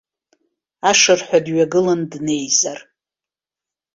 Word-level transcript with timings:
Ашырҳәа 0.89 1.39
дҩагылан 1.45 2.01
днеизар. 2.11 2.79